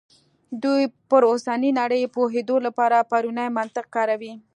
[0.63, 4.33] دوی پر اوسنۍ نړۍ پوهېدو لپاره پرونی منطق کاروي.